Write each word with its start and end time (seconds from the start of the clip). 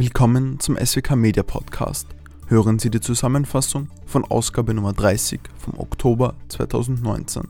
Willkommen 0.00 0.58
zum 0.60 0.78
SWK 0.78 1.14
Media 1.14 1.42
Podcast. 1.42 2.06
Hören 2.46 2.78
Sie 2.78 2.88
die 2.88 3.02
Zusammenfassung 3.02 3.90
von 4.06 4.24
Ausgabe 4.24 4.72
Nummer 4.72 4.94
30 4.94 5.42
vom 5.58 5.78
Oktober 5.78 6.36
2019. 6.48 7.42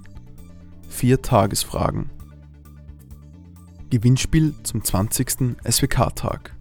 Vier 0.89 1.23
Tagesfragen. 1.23 2.10
Gewinnspiel 3.91 4.52
zum 4.65 4.83
20. 4.83 5.55
SWK-Tag. 5.65 6.57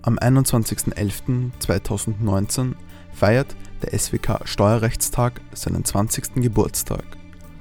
Am 0.00 0.18
21.11.2019 0.18 2.76
feiert 3.12 3.54
der 3.82 3.98
SWK 3.98 4.48
Steuerrechtstag 4.48 5.42
seinen 5.52 5.84
20. 5.84 6.36
Geburtstag. 6.36 7.04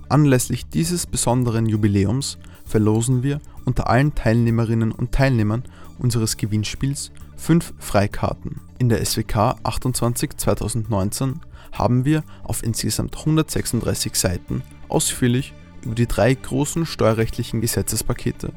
Anlässlich 0.07 0.70
dieses 0.70 1.07
besonderen 1.07 1.66
Jubiläums 1.66 2.38
verlosen 2.66 3.24
wir 3.24 3.40
unter 3.64 3.90
allen 3.90 4.16
Teilnehmerinnen 4.16 4.92
und 4.92 5.12
Teilnehmern 5.12 5.64
unseres 5.98 6.38
Gewinnspiels 6.38 7.12
fünf 7.36 7.74
Freikarten. 7.80 8.62
In 8.80 8.90
der 8.90 9.06
SWK 9.06 9.56
28 9.64 10.38
2019 10.38 11.42
haben 11.72 12.06
wir 12.06 12.23
auf 12.44 12.64
insgesamt 12.64 13.18
136 13.18 14.16
Seiten 14.16 14.62
ausführlich 14.90 15.54
über 15.84 15.96
die 15.96 16.08
drei 16.08 16.34
großen 16.34 16.86
steuerrechtlichen 16.86 17.62
Gesetzespakete 17.62 18.52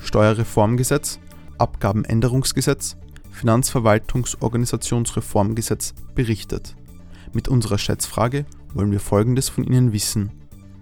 Steuerreformgesetz, 0.00 1.18
Abgabenänderungsgesetz, 1.58 2.96
Finanzverwaltungsorganisationsreformgesetz 3.30 5.92
berichtet. 6.14 6.76
Mit 7.32 7.48
unserer 7.48 7.78
Schätzfrage 7.78 8.46
wollen 8.74 8.92
wir 8.92 9.00
Folgendes 9.00 9.48
von 9.48 9.64
Ihnen 9.64 9.92
wissen. 9.92 10.30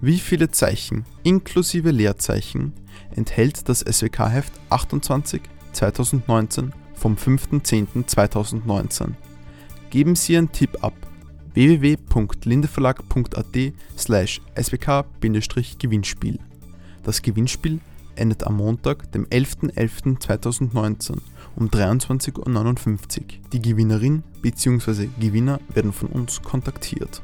Wie 0.00 0.18
viele 0.18 0.50
Zeichen 0.50 1.04
inklusive 1.22 1.90
Leerzeichen 1.90 2.72
enthält 3.14 3.68
das 3.68 3.80
SWK-Heft 3.80 4.52
28 4.68 5.40
2019 5.72 6.72
vom 6.94 7.14
5.10.2019. 7.14 9.12
Geben 9.90 10.14
Sie 10.14 10.36
einen 10.36 10.52
Tipp 10.52 10.78
ab 10.82 10.94
www.lindeverlag.at 11.54 13.72
slash 13.96 14.42
swk-gewinnspiel. 14.60 16.38
Das 17.02 17.22
Gewinnspiel 17.22 17.80
endet 18.16 18.44
am 18.44 18.56
Montag, 18.56 19.10
dem 19.12 19.24
11.11.2019 19.26 21.16
um 21.56 21.68
23.59 21.68 22.36
Uhr. 22.36 22.46
Die 23.52 23.62
Gewinnerin 23.62 24.22
bzw. 24.42 25.08
Gewinner 25.18 25.60
werden 25.72 25.94
von 25.94 26.08
uns 26.08 26.42
kontaktiert. 26.42 27.22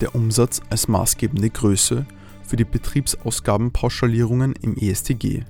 Der 0.00 0.14
Umsatz 0.14 0.60
als 0.70 0.88
maßgebende 0.88 1.50
Größe 1.50 2.06
für 2.42 2.56
die 2.56 2.64
Betriebsausgabenpauschalierungen 2.64 4.54
im 4.60 4.76
ESTG. 4.76 5.44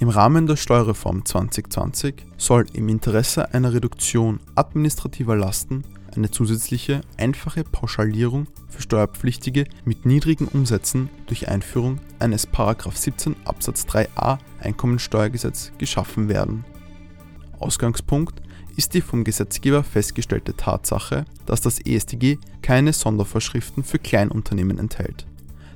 Im 0.00 0.08
Rahmen 0.08 0.46
der 0.46 0.56
Steuerreform 0.56 1.24
2020 1.24 2.26
soll 2.36 2.66
im 2.72 2.88
Interesse 2.88 3.52
einer 3.52 3.72
Reduktion 3.72 4.38
administrativer 4.54 5.34
Lasten 5.36 5.82
eine 6.14 6.30
zusätzliche, 6.30 7.00
einfache 7.16 7.64
Pauschalierung 7.64 8.46
für 8.68 8.82
Steuerpflichtige 8.82 9.64
mit 9.84 10.06
niedrigen 10.06 10.48
Umsätzen 10.48 11.10
durch 11.26 11.48
Einführung 11.48 12.00
eines 12.18 12.46
17 12.46 13.36
Absatz 13.44 13.84
3a 13.84 14.38
Einkommensteuergesetz 14.60 15.72
geschaffen 15.78 16.28
werden. 16.28 16.64
Ausgangspunkt 17.58 18.40
ist 18.78 18.94
die 18.94 19.00
vom 19.00 19.24
Gesetzgeber 19.24 19.82
festgestellte 19.82 20.54
Tatsache, 20.54 21.24
dass 21.46 21.60
das 21.60 21.80
EStG 21.84 22.38
keine 22.62 22.92
Sondervorschriften 22.92 23.82
für 23.82 23.98
Kleinunternehmen 23.98 24.78
enthält. 24.78 25.26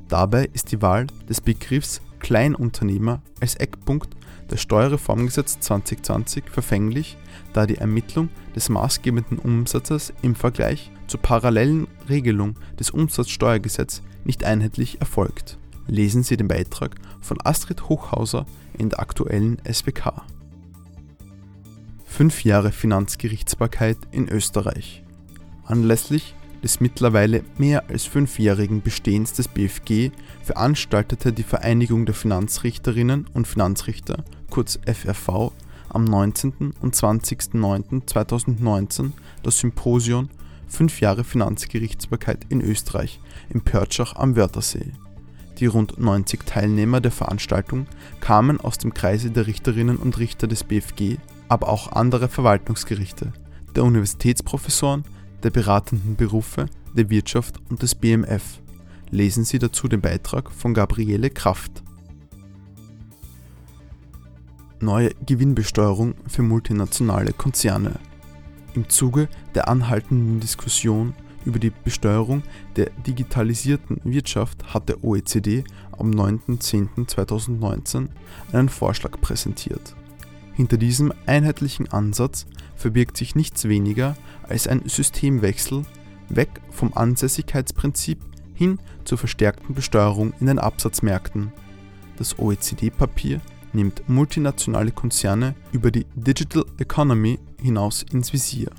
Dabei 0.09 0.49
ist 0.53 0.71
die 0.71 0.81
Wahl 0.83 1.09
des 1.29 1.41
Begriffs 1.41 2.01
Kleinunternehmer 2.21 3.21
als 3.41 3.57
Eckpunkt 3.57 4.17
des 4.49 4.63
Steuerreformgesetz 4.63 5.59
2020 5.59 6.45
verfänglich, 6.49 7.17
da 7.53 7.67
die 7.67 7.79
Ermittlung 7.79 8.29
des 8.55 8.69
maßgebenden 8.69 9.41
Umsatzes 9.41 10.13
im 10.23 10.37
Vergleich 10.37 10.93
zur 11.09 11.21
parallelen 11.21 11.89
Regelung 12.09 12.55
des 12.79 12.91
Umsatzsteuergesetzes 12.91 14.03
nicht 14.23 14.45
einheitlich 14.45 15.01
erfolgt. 15.01 15.59
Lesen 15.89 16.23
Sie 16.23 16.37
den 16.37 16.47
Beitrag 16.47 16.95
von 17.21 17.39
Astrid 17.43 17.89
Hochhauser 17.89 18.47
in 18.79 18.91
der 18.91 19.01
aktuellen 19.01 19.61
SWK. 19.69 20.23
Fünf 22.15 22.45
Jahre 22.45 22.73
Finanzgerichtsbarkeit 22.73 23.97
in 24.11 24.29
Österreich. 24.29 25.03
Anlässlich 25.65 26.35
des 26.63 26.79
mittlerweile 26.79 27.43
mehr 27.57 27.89
als 27.89 28.05
fünfjährigen 28.05 28.83
Bestehens 28.83 29.33
des 29.33 29.49
BFG 29.49 30.11
veranstaltete 30.43 31.33
die 31.33 31.43
Vereinigung 31.43 32.05
der 32.05 32.15
Finanzrichterinnen 32.15 33.29
und 33.33 33.49
Finanzrichter, 33.49 34.25
kurz 34.51 34.79
FRV, 34.85 35.53
am 35.89 36.05
19. 36.05 36.75
und 36.83 36.95
20.09.2019 36.95 39.13
das 39.43 39.61
Symposium 39.61 40.29
Fünf 40.69 41.01
Jahre 41.01 41.25
Finanzgerichtsbarkeit 41.25 42.41
in 42.51 42.61
Österreich 42.61 43.21
in 43.49 43.63
Pörtschach 43.63 44.17
am 44.17 44.37
Wörthersee. 44.37 44.93
Die 45.59 45.67
rund 45.67 45.99
90 45.99 46.45
Teilnehmer 46.45 47.01
der 47.01 47.11
Veranstaltung 47.11 47.87
kamen 48.21 48.61
aus 48.61 48.77
dem 48.77 48.93
Kreise 48.93 49.31
der 49.31 49.47
Richterinnen 49.47 49.97
und 49.97 50.19
Richter 50.19 50.47
des 50.47 50.65
BFG, 50.65 51.17
aber 51.53 51.69
auch 51.69 51.93
andere 51.93 52.31
Verwaltungsgerichte, 52.31 53.35
der 53.77 53.85
Universitätsprofessoren, 53.85 55.05
der 55.43 55.51
beratenden 55.51 56.17
Berufe, 56.17 56.65
der 56.97 57.11
Wirtschaft 57.11 57.61
und 57.69 57.83
des 57.83 57.95
BMF. 57.95 58.63
Lesen 59.11 59.45
Sie 59.45 59.59
dazu 59.59 59.87
den 59.87 60.01
Beitrag 60.01 60.51
von 60.51 60.73
Gabriele 60.73 61.29
Kraft. 61.29 61.83
Neue 64.81 65.11
Gewinnbesteuerung 65.27 66.15
für 66.27 66.41
multinationale 66.41 67.35
Konzerne. 67.35 68.01
Im 68.73 68.89
Zuge 68.89 69.29
der 69.55 69.69
anhaltenden 69.69 70.41
Diskussion 70.41 71.13
über 71.45 71.59
die 71.59 71.71
Besteuerung 71.85 72.45
der 72.77 72.89
digitalisierten 73.07 74.01
Wirtschaft 74.05 74.73
hat 74.73 74.89
der 74.89 75.05
OECD 75.05 75.65
am 75.99 76.13
9.10.2019 76.13 78.09
einen 78.53 78.71
Vorschlag 78.71 79.21
präsentiert. 79.21 79.95
Hinter 80.55 80.77
diesem 80.77 81.13
einheitlichen 81.27 81.91
Ansatz 81.93 82.47
verbirgt 82.77 83.17
sich 83.17 83.35
nichts 83.35 83.65
weniger 83.67 84.17
als 84.43 84.67
ein 84.67 84.83
Systemwechsel 84.87 85.85
weg 86.29 86.61
vom 86.71 86.93
Ansässigkeitsprinzip 86.95 88.19
hin 88.55 88.79
zur 89.05 89.19
verstärkten 89.19 89.75
Besteuerung 89.75 90.33
in 90.41 90.47
den 90.47 90.59
Absatzmärkten. 90.59 91.53
Das 92.17 92.39
OECD-Papier 92.39 93.41
nimmt 93.73 94.09
multinationale 94.09 94.93
Konzerne 94.93 95.55
über 95.73 95.91
die 95.91 96.07
Digital 96.15 96.65
Economy 96.79 97.39
hinaus 97.61 98.05
ins 98.13 98.33
Visier. 98.33 98.71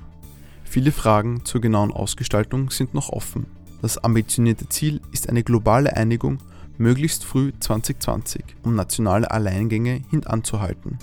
Viele 0.64 0.92
Fragen 0.92 1.44
zur 1.44 1.60
genauen 1.60 1.92
Ausgestaltung 1.92 2.70
sind 2.70 2.94
noch 2.94 3.10
offen. 3.10 3.46
Das 3.82 3.98
ambitionierte 3.98 4.68
Ziel 4.68 5.00
ist 5.12 5.28
eine 5.28 5.42
globale 5.42 5.96
Einigung 5.96 6.38
möglichst 6.78 7.24
früh 7.24 7.52
2020, 7.58 8.44
um 8.62 8.74
nationale 8.74 9.30
Alleingänge 9.30 10.02
hintanzuhalten. 10.10 10.98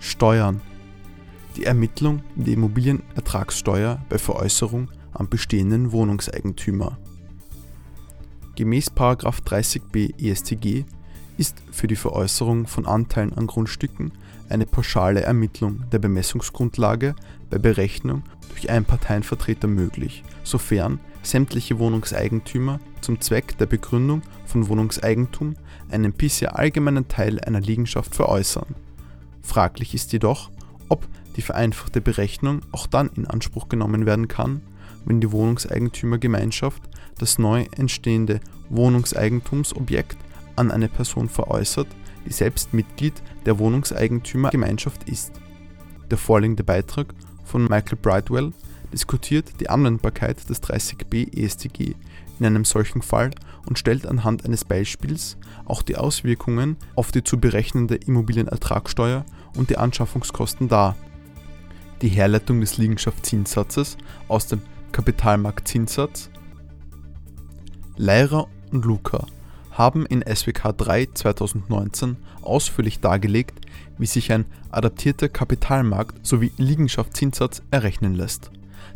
Steuern. 0.00 0.62
Die 1.56 1.64
Ermittlung 1.64 2.22
der 2.34 2.54
Immobilienertragssteuer 2.54 4.00
bei 4.08 4.16
Veräußerung 4.16 4.88
am 5.12 5.28
bestehenden 5.28 5.92
Wohnungseigentümer. 5.92 6.98
Gemäß 8.56 8.92
30b 8.92 10.14
EStG 10.18 10.84
ist 11.36 11.62
für 11.70 11.86
die 11.86 11.96
Veräußerung 11.96 12.66
von 12.66 12.86
Anteilen 12.86 13.34
an 13.34 13.46
Grundstücken 13.46 14.12
eine 14.48 14.66
pauschale 14.66 15.20
Ermittlung 15.20 15.84
der 15.92 15.98
Bemessungsgrundlage 15.98 17.14
bei 17.50 17.58
Berechnung 17.58 18.22
durch 18.48 18.70
Einparteienvertreter 18.70 19.68
möglich, 19.68 20.24
sofern 20.44 20.98
sämtliche 21.22 21.78
Wohnungseigentümer 21.78 22.80
zum 23.02 23.20
Zweck 23.20 23.58
der 23.58 23.66
Begründung 23.66 24.22
von 24.46 24.68
Wohnungseigentum 24.68 25.56
einen 25.90 26.12
bisher 26.12 26.58
allgemeinen 26.58 27.06
Teil 27.08 27.38
einer 27.40 27.60
Liegenschaft 27.60 28.14
veräußern. 28.14 28.74
Fraglich 29.42 29.94
ist 29.94 30.12
jedoch, 30.12 30.50
ob 30.88 31.06
die 31.36 31.42
vereinfachte 31.42 32.00
Berechnung 32.00 32.62
auch 32.72 32.86
dann 32.86 33.10
in 33.16 33.26
Anspruch 33.26 33.68
genommen 33.68 34.06
werden 34.06 34.28
kann, 34.28 34.62
wenn 35.04 35.20
die 35.20 35.32
Wohnungseigentümergemeinschaft 35.32 36.82
das 37.18 37.38
neu 37.38 37.66
entstehende 37.76 38.40
Wohnungseigentumsobjekt 38.68 40.18
an 40.56 40.70
eine 40.70 40.88
Person 40.88 41.28
veräußert, 41.28 41.88
die 42.26 42.32
selbst 42.32 42.74
Mitglied 42.74 43.14
der 43.46 43.58
Wohnungseigentümergemeinschaft 43.58 45.08
ist. 45.08 45.32
Der 46.10 46.18
vorliegende 46.18 46.64
Beitrag 46.64 47.14
von 47.44 47.62
Michael 47.62 47.98
Brightwell 48.00 48.52
diskutiert 48.92 49.60
die 49.60 49.70
Anwendbarkeit 49.70 50.48
des 50.48 50.62
30b 50.62 51.36
EStG 51.36 51.94
in 52.38 52.46
einem 52.46 52.64
solchen 52.64 53.02
Fall 53.02 53.30
und 53.66 53.78
stellt 53.78 54.06
anhand 54.06 54.44
eines 54.44 54.64
Beispiels 54.64 55.36
auch 55.66 55.82
die 55.82 55.96
Auswirkungen 55.96 56.76
auf 56.96 57.12
die 57.12 57.22
zu 57.22 57.38
berechnende 57.38 57.96
Immobilienertragssteuer 57.96 59.24
und 59.56 59.70
die 59.70 59.78
Anschaffungskosten 59.78 60.68
dar. 60.68 60.96
Die 62.02 62.08
Herleitung 62.08 62.60
des 62.60 62.78
Liegenschaftszinssatzes 62.78 63.96
aus 64.28 64.46
dem 64.46 64.62
Kapitalmarktzinssatz 64.92 66.30
Leira 67.96 68.46
und 68.72 68.84
Luca 68.84 69.26
haben 69.72 70.06
in 70.06 70.22
SWK 70.22 70.72
3 70.76 71.08
2019 71.12 72.16
ausführlich 72.42 73.00
dargelegt, 73.00 73.60
wie 73.98 74.06
sich 74.06 74.32
ein 74.32 74.46
adaptierter 74.70 75.28
Kapitalmarkt 75.28 76.26
sowie 76.26 76.52
Liegenschaftszinssatz 76.56 77.62
errechnen 77.70 78.14
lässt. 78.14 78.50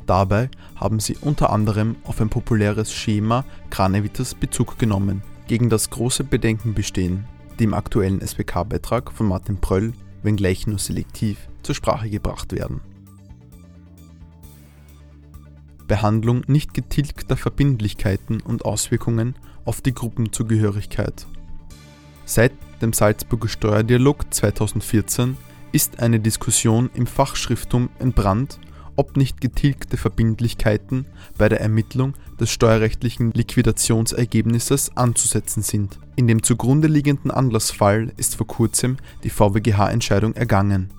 Dabei 0.06 0.50
haben 0.76 1.00
sie 1.00 1.16
unter 1.20 1.50
anderem 1.50 1.96
auf 2.04 2.20
ein 2.20 2.28
populäres 2.28 2.92
Schema 2.92 3.44
Kranevitas 3.70 4.34
Bezug 4.34 4.78
genommen, 4.78 5.22
gegen 5.46 5.68
das 5.68 5.90
große 5.90 6.24
Bedenken 6.24 6.74
bestehen, 6.74 7.26
die 7.58 7.64
im 7.64 7.74
aktuellen 7.74 8.26
SWK-Beitrag 8.26 9.12
von 9.12 9.28
Martin 9.28 9.58
Pröll, 9.58 9.92
wenngleich 10.24 10.66
nur 10.66 10.78
selektiv, 10.78 11.48
zur 11.62 11.74
Sprache 11.74 12.10
gebracht 12.10 12.52
werden. 12.52 12.80
Behandlung 15.86 16.42
nicht 16.46 16.74
getilgter 16.74 17.36
Verbindlichkeiten 17.36 18.40
und 18.40 18.64
Auswirkungen 18.64 19.36
auf 19.64 19.80
die 19.80 19.94
Gruppenzugehörigkeit. 19.94 21.26
Seit 22.24 22.52
dem 22.80 22.92
Salzburger 22.92 23.48
Steuerdialog 23.48 24.32
2014 24.32 25.36
ist 25.72 26.00
eine 26.00 26.20
Diskussion 26.20 26.88
im 26.94 27.06
Fachschriftum 27.06 27.90
entbrannt, 27.98 28.58
ob 28.96 29.16
nicht 29.16 29.40
getilgte 29.40 29.96
Verbindlichkeiten 29.96 31.06
bei 31.36 31.48
der 31.48 31.60
Ermittlung 31.60 32.14
des 32.40 32.50
steuerrechtlichen 32.50 33.32
Liquidationsergebnisses 33.32 34.96
anzusetzen 34.96 35.62
sind. 35.62 35.98
In 36.16 36.28
dem 36.28 36.44
zugrunde 36.44 36.86
liegenden 36.86 37.32
Anlassfall 37.32 38.12
ist 38.16 38.36
vor 38.36 38.46
kurzem 38.46 38.98
die 39.24 39.30
VWGH-Entscheidung 39.30 40.34
ergangen. 40.34 40.90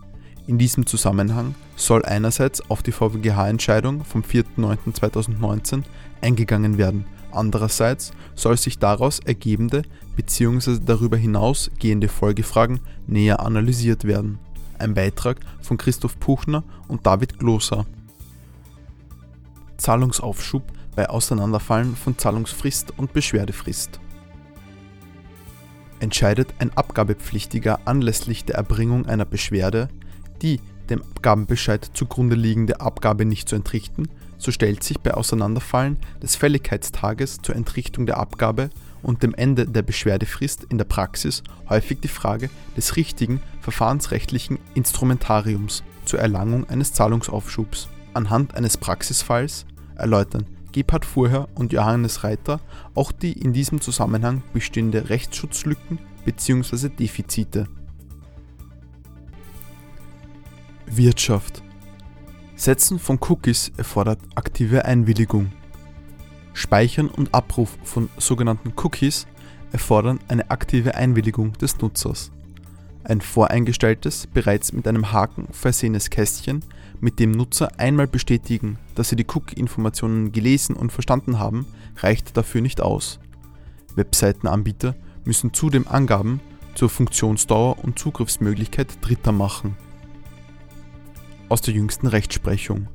In 0.46 0.58
diesem 0.58 0.86
Zusammenhang 0.86 1.56
soll 1.78 2.04
einerseits 2.04 2.70
auf 2.70 2.84
die 2.84 2.92
VWGH-Entscheidung 2.92 4.04
vom 4.04 4.24
4.9.2019 4.24 5.84
eingegangen 6.22 6.78
werden, 6.78 7.06
andererseits 7.32 8.12
soll 8.36 8.58
sich 8.58 8.78
daraus 8.78 9.20
ergebende 9.20 9.84
bzw. 10.18 10.80
darüber 10.86 11.16
hinausgehende 11.16 12.10
Folgefragen 12.10 12.82
näher 13.08 13.40
analysiert 13.40 14.04
werden. 14.04 14.40
Ein 14.78 14.96
Beitrag 14.96 15.40
von 15.62 15.78
Christoph 15.78 16.20
Puchner 16.20 16.64
und 16.90 17.06
David 17.06 17.40
Gloser. 17.40 17.86
Zahlungsaufschub 19.78 20.64
bei 20.96 21.10
Auseinanderfallen 21.10 21.96
von 21.96 22.18
Zahlungsfrist 22.18 22.94
und 22.98 23.14
Beschwerdefrist. 23.14 24.00
Entscheidet 26.00 26.54
ein 26.60 26.76
Abgabepflichtiger 26.76 27.80
anlässlich 27.86 28.46
der 28.46 28.56
Erbringung 28.56 29.06
einer 29.06 29.26
Beschwerde, 29.26 29.88
die 30.42 30.60
dem 30.90 31.02
Abgabenbescheid 31.02 31.90
zugrunde 31.94 32.36
liegende 32.36 32.82
Abgabe 32.82 33.26
nicht 33.26 33.50
zu 33.50 33.56
entrichten, 33.56 34.10
so 34.38 34.52
stellt 34.52 34.84
sich 34.84 35.00
bei 35.00 35.14
Auseinanderfallen 35.14 35.98
des 36.22 36.36
Fälligkeitstages 36.36 37.42
zur 37.42 37.56
Entrichtung 37.56 38.06
der 38.06 38.18
Abgabe 38.18 38.70
und 39.02 39.24
dem 39.24 39.34
Ende 39.34 39.66
der 39.66 39.82
Beschwerdefrist 39.82 40.66
in 40.70 40.78
der 40.78 40.86
Praxis 40.86 41.44
häufig 41.70 42.00
die 42.02 42.08
Frage 42.08 42.50
des 42.76 42.96
richtigen 42.96 43.42
verfahrensrechtlichen 43.62 44.60
Instrumentariums 44.74 45.84
zur 46.06 46.20
Erlangung 46.20 46.70
eines 46.70 46.94
Zahlungsaufschubs. 46.94 47.88
Anhand 48.14 48.56
eines 48.56 48.78
Praxisfalls 48.78 49.66
erläutern 49.96 50.46
Gebhard 50.76 51.06
Furher 51.06 51.48
und 51.56 51.72
Johannes 51.72 52.26
Reiter 52.26 52.60
auch 52.96 53.14
die 53.14 53.32
in 53.32 53.54
diesem 53.54 53.80
Zusammenhang 53.80 54.44
bestehende 54.52 55.10
Rechtsschutzlücken 55.10 56.00
bzw. 56.26 56.90
Defizite. 56.90 57.70
Wirtschaft 60.86 61.64
Setzen 62.58 63.00
von 63.00 63.20
Cookies 63.22 63.72
erfordert 63.78 64.20
aktive 64.36 64.84
Einwilligung. 64.84 65.54
Speichern 66.54 67.08
und 67.08 67.34
Abruf 67.34 67.78
von 67.86 68.10
sogenannten 68.18 68.74
Cookies 68.76 69.28
erfordern 69.72 70.20
eine 70.28 70.52
aktive 70.52 70.96
Einwilligung 70.96 71.54
des 71.54 71.80
Nutzers. 71.80 72.34
Ein 73.06 73.22
voreingestelltes, 73.22 74.28
bereits 74.28 74.74
mit 74.74 74.88
einem 74.88 75.12
Haken 75.12 75.48
versehenes 75.52 76.10
Kästchen, 76.10 76.66
mit 77.00 77.20
dem 77.20 77.32
Nutzer 77.32 77.80
einmal 77.80 78.08
bestätigen, 78.08 78.80
dass 78.96 79.10
sie 79.10 79.16
die 79.16 79.28
Cookie-Informationen 79.28 80.32
gelesen 80.32 80.76
und 80.76 80.92
verstanden 80.92 81.38
haben, 81.38 81.68
reicht 81.98 82.36
dafür 82.36 82.62
nicht 82.62 82.82
aus. 82.82 83.20
Webseitenanbieter 83.96 84.96
müssen 85.24 85.54
zudem 85.54 85.88
Angaben 85.88 86.42
zur 86.74 86.90
Funktionsdauer 86.90 87.84
und 87.84 88.00
Zugriffsmöglichkeit 88.00 88.98
Dritter 89.02 89.32
machen 89.32 89.78
aus 91.50 91.62
der 91.62 91.74
jüngsten 91.74 92.08
Rechtsprechung. 92.08 92.88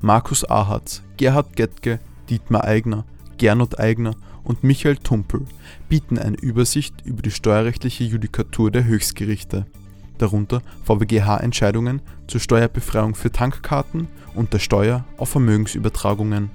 Markus 0.00 0.48
Ahatz, 0.48 1.02
Gerhard 1.16 1.56
Gettke, 1.56 2.00
Dietmar 2.28 2.64
Eigner, 2.64 3.04
Gernot 3.38 3.78
Eigner 3.78 4.14
und 4.44 4.64
Michael 4.64 4.96
Tumpel 4.96 5.42
bieten 5.88 6.18
eine 6.18 6.36
Übersicht 6.36 6.94
über 7.04 7.22
die 7.22 7.30
steuerrechtliche 7.30 8.04
Judikatur 8.04 8.70
der 8.70 8.84
Höchstgerichte, 8.84 9.66
darunter 10.18 10.62
VWGH-Entscheidungen 10.84 12.00
zur 12.26 12.40
Steuerbefreiung 12.40 13.14
für 13.14 13.30
Tankkarten 13.30 14.08
und 14.34 14.52
der 14.52 14.58
Steuer 14.58 15.04
auf 15.16 15.30
Vermögensübertragungen. 15.30 16.50